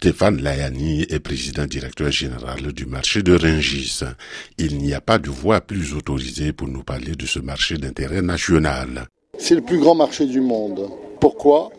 Stéphane 0.00 0.40
Layani 0.40 1.06
est 1.10 1.18
président 1.18 1.66
directeur 1.66 2.12
général 2.12 2.72
du 2.72 2.86
marché 2.86 3.24
de 3.24 3.34
Rungis. 3.34 4.02
Il 4.56 4.78
n'y 4.78 4.94
a 4.94 5.00
pas 5.00 5.18
de 5.18 5.28
voix 5.28 5.60
plus 5.60 5.92
autorisée 5.92 6.52
pour 6.52 6.68
nous 6.68 6.84
parler 6.84 7.16
de 7.16 7.26
ce 7.26 7.40
marché 7.40 7.78
d'intérêt 7.78 8.22
national. 8.22 9.08
C'est 9.38 9.56
le 9.56 9.60
plus 9.60 9.80
grand 9.80 9.96
marché 9.96 10.26
du 10.26 10.40
monde. 10.40 10.88
Pourquoi? 11.20 11.70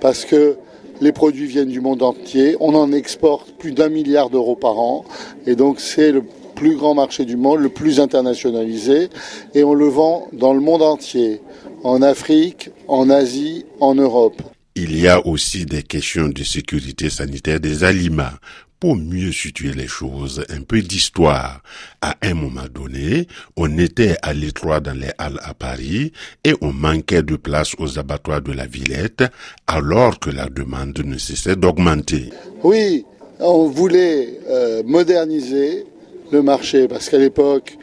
Parce 0.00 0.24
que 0.24 0.56
les 1.00 1.12
produits 1.12 1.46
viennent 1.46 1.68
du 1.68 1.80
monde 1.80 2.02
entier. 2.02 2.56
On 2.58 2.74
en 2.74 2.90
exporte 2.90 3.56
plus 3.58 3.70
d'un 3.70 3.90
milliard 3.90 4.28
d'euros 4.28 4.56
par 4.56 4.76
an. 4.80 5.04
Et 5.46 5.54
donc 5.54 5.78
c'est 5.78 6.10
le 6.10 6.24
plus 6.56 6.74
grand 6.74 6.94
marché 6.94 7.24
du 7.24 7.36
monde, 7.36 7.60
le 7.60 7.68
plus 7.68 8.00
internationalisé. 8.00 9.08
Et 9.54 9.62
on 9.62 9.74
le 9.74 9.86
vend 9.86 10.26
dans 10.32 10.52
le 10.52 10.60
monde 10.60 10.82
entier. 10.82 11.40
En 11.84 12.02
Afrique, 12.02 12.70
en 12.88 13.08
Asie, 13.08 13.66
en 13.78 13.94
Europe. 13.94 14.42
Il 14.80 14.96
y 14.96 15.08
a 15.08 15.26
aussi 15.26 15.66
des 15.66 15.82
questions 15.82 16.28
de 16.28 16.44
sécurité 16.44 17.10
sanitaire 17.10 17.58
des 17.58 17.82
aliments. 17.82 18.36
Pour 18.78 18.94
mieux 18.94 19.32
situer 19.32 19.72
les 19.72 19.88
choses, 19.88 20.44
un 20.50 20.60
peu 20.62 20.80
d'histoire. 20.82 21.64
À 22.00 22.14
un 22.22 22.34
moment 22.34 22.68
donné, 22.72 23.26
on 23.56 23.76
était 23.76 24.14
à 24.22 24.32
l'étroit 24.32 24.78
dans 24.78 24.96
les 24.96 25.10
halles 25.18 25.40
à 25.42 25.52
Paris 25.52 26.12
et 26.44 26.54
on 26.60 26.72
manquait 26.72 27.24
de 27.24 27.34
place 27.34 27.74
aux 27.78 27.98
abattoirs 27.98 28.40
de 28.40 28.52
la 28.52 28.66
Villette 28.66 29.24
alors 29.66 30.20
que 30.20 30.30
la 30.30 30.48
demande 30.48 30.96
ne 31.04 31.18
cessait 31.18 31.56
d'augmenter. 31.56 32.30
Oui, 32.62 33.04
on 33.40 33.66
voulait 33.66 34.38
euh, 34.48 34.84
moderniser 34.86 35.86
le 36.30 36.40
marché 36.40 36.86
parce 36.86 37.08
qu'à 37.08 37.18
l'époque, 37.18 37.76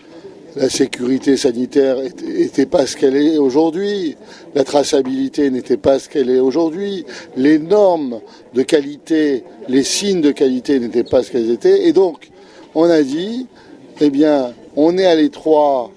la 0.55 0.70
sécurité 0.70 1.36
sanitaire 1.38 1.98
n'était 1.98 2.66
pas 2.66 2.86
ce 2.86 2.96
qu'elle 2.96 3.18
est 3.18 3.38
aujourd'hui. 3.38 4.16
La 4.54 4.63
traçabilité 4.63 5.50
n'était 5.50 5.77
pas 5.77 6.00
ce 6.00 6.08
qu'elle 6.08 6.30
est 6.30 6.40
aujourd'hui. 6.40 7.05
Les 7.36 7.59
normes 7.59 8.22
de 8.54 8.62
qualité, 8.62 9.44
les 9.68 9.84
signes 9.84 10.22
de 10.22 10.32
qualité 10.32 10.80
n'étaient 10.80 11.04
pas 11.04 11.23
ce 11.23 11.32
qu'elles 11.32 11.52
étaient. 11.52 11.88
Et 11.88 11.94
donc, 11.94 12.30
on 12.73 12.90
a 12.90 13.02
dit, 13.02 13.48
eh 13.99 14.10
bien, 14.10 14.54
on 14.76 14.98
est 14.98 15.05
à 15.05 15.15
l'étroit 15.15 15.91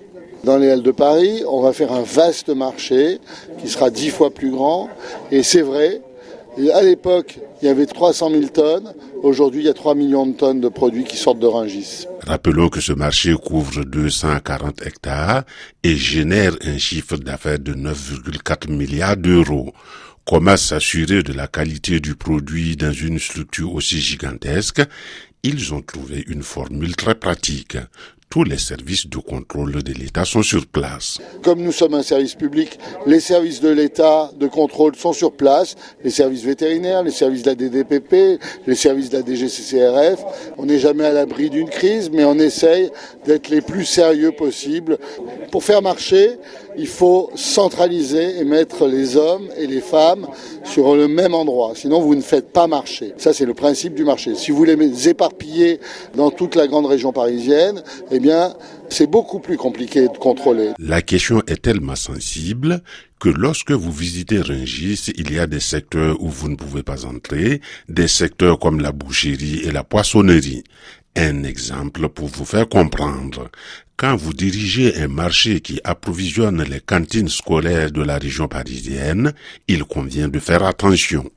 dans 0.44 0.56
les 0.56 0.70
Halles 0.70 0.82
de 0.82 0.92
Paris, 0.92 1.42
on 1.48 1.60
va 1.60 1.72
faire 1.72 1.92
un 1.92 2.02
vaste 2.02 2.48
marché 2.48 3.18
qui 3.60 3.68
sera 3.68 3.90
dix 3.90 4.10
fois 4.10 4.30
plus 4.30 4.50
grand. 4.50 4.88
Et 5.32 5.42
c'est 5.42 5.62
vrai, 5.62 6.00
à 6.72 6.82
l'époque, 6.82 7.38
il 7.62 7.66
y 7.66 7.68
avait 7.68 7.86
300 7.86 8.30
000 8.30 8.42
tonnes. 8.48 8.92
Aujourd'hui, 9.22 9.62
il 9.62 9.66
y 9.66 9.70
a 9.70 9.74
3 9.74 9.94
millions 9.94 10.26
de 10.26 10.32
tonnes 10.32 10.60
de 10.60 10.68
produits 10.68 11.04
qui 11.04 11.16
sortent 11.16 11.38
de 11.38 11.46
Rungis. 11.46 12.06
Rappelons 12.26 12.68
que 12.68 12.80
ce 12.80 12.92
marché 12.92 13.34
couvre 13.34 13.84
240 13.84 14.82
hectares 14.84 15.44
et 15.84 15.96
génère 15.96 16.56
un 16.62 16.78
chiffre 16.78 17.16
d'affaires 17.16 17.58
de 17.58 17.74
9,4 17.74 18.70
milliards 18.70 19.16
d'euros. 19.16 19.72
Comment 20.26 20.56
s'assurer 20.56 21.22
de 21.22 21.32
la 21.32 21.46
qualité 21.46 22.00
du 22.00 22.14
produit 22.14 22.76
dans 22.76 22.92
une 22.92 23.18
structure 23.18 23.72
aussi 23.72 24.00
gigantesque? 24.00 24.82
Ils 25.42 25.72
ont 25.72 25.80
trouvé 25.80 26.24
une 26.26 26.42
formule 26.42 26.96
très 26.96 27.14
pratique 27.14 27.78
tous 28.30 28.44
les 28.44 28.58
services 28.58 29.06
de 29.06 29.16
contrôle 29.16 29.82
de 29.82 29.92
l'État 29.92 30.24
sont 30.24 30.42
sur 30.42 30.66
place. 30.66 31.18
Comme 31.42 31.62
nous 31.62 31.72
sommes 31.72 31.94
un 31.94 32.02
service 32.02 32.34
public, 32.34 32.78
les 33.06 33.20
services 33.20 33.60
de 33.60 33.70
l'État 33.70 34.30
de 34.38 34.46
contrôle 34.46 34.94
sont 34.96 35.14
sur 35.14 35.32
place, 35.32 35.76
les 36.04 36.10
services 36.10 36.44
vétérinaires, 36.44 37.02
les 37.02 37.10
services 37.10 37.42
de 37.42 37.50
la 37.50 37.54
DDPP, 37.54 38.38
les 38.66 38.74
services 38.74 39.08
de 39.08 39.18
la 39.18 39.24
DGCCRF. 39.24 40.22
On 40.58 40.66
n'est 40.66 40.78
jamais 40.78 41.06
à 41.06 41.12
l'abri 41.12 41.48
d'une 41.48 41.70
crise, 41.70 42.10
mais 42.10 42.24
on 42.24 42.38
essaye 42.38 42.90
d'être 43.24 43.48
les 43.48 43.62
plus 43.62 43.86
sérieux 43.86 44.32
possibles. 44.32 44.98
Pour 45.50 45.64
faire 45.64 45.80
marcher, 45.80 46.32
il 46.76 46.86
faut 46.86 47.30
centraliser 47.34 48.38
et 48.38 48.44
mettre 48.44 48.86
les 48.86 49.16
hommes 49.16 49.48
et 49.56 49.66
les 49.66 49.80
femmes 49.80 50.26
sur 50.68 50.94
le 50.94 51.08
même 51.08 51.34
endroit. 51.34 51.72
Sinon, 51.74 52.00
vous 52.00 52.14
ne 52.14 52.20
faites 52.20 52.52
pas 52.52 52.66
marcher. 52.66 53.14
Ça, 53.16 53.32
c'est 53.32 53.46
le 53.46 53.54
principe 53.54 53.94
du 53.94 54.04
marché. 54.04 54.34
Si 54.34 54.50
vous 54.50 54.64
les 54.64 55.08
éparpillez 55.08 55.80
dans 56.14 56.30
toute 56.30 56.54
la 56.54 56.66
grande 56.66 56.86
région 56.86 57.12
parisienne, 57.12 57.82
eh 58.10 58.20
bien, 58.20 58.54
c'est 58.88 59.06
beaucoup 59.06 59.38
plus 59.38 59.56
compliqué 59.56 60.02
de 60.02 60.18
contrôler. 60.18 60.70
La 60.78 61.02
question 61.02 61.42
est 61.46 61.62
tellement 61.62 61.96
sensible 61.96 62.82
que 63.18 63.28
lorsque 63.28 63.72
vous 63.72 63.90
visitez 63.90 64.40
Rungis, 64.40 65.12
il 65.16 65.32
y 65.32 65.38
a 65.38 65.46
des 65.46 65.60
secteurs 65.60 66.20
où 66.20 66.28
vous 66.28 66.48
ne 66.48 66.54
pouvez 66.54 66.82
pas 66.82 67.04
entrer, 67.04 67.60
des 67.88 68.08
secteurs 68.08 68.58
comme 68.58 68.80
la 68.80 68.92
boucherie 68.92 69.62
et 69.64 69.72
la 69.72 69.82
poissonnerie. 69.82 70.64
Un 71.16 71.42
exemple 71.42 72.08
pour 72.08 72.28
vous 72.28 72.44
faire 72.44 72.68
comprendre. 72.68 73.50
Quand 73.96 74.14
vous 74.14 74.32
dirigez 74.32 74.96
un 74.96 75.08
marché 75.08 75.60
qui 75.60 75.80
approvisionne 75.82 76.62
les 76.62 76.80
cantines 76.80 77.28
scolaires 77.28 77.90
de 77.90 78.02
la 78.02 78.18
région 78.18 78.46
parisienne, 78.46 79.32
il 79.66 79.84
convient 79.84 80.28
de 80.28 80.38
faire 80.38 80.62
attention. 80.62 81.28